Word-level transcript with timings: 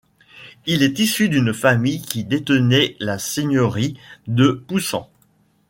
Il 0.65 0.81
est 0.81 0.97
issu 0.97 1.29
d'une 1.29 1.53
famille 1.53 2.01
qui 2.01 2.23
détenait 2.23 2.95
la 2.99 3.19
seigneurie 3.19 3.99
de 4.25 4.47
Poussan. 4.67 5.11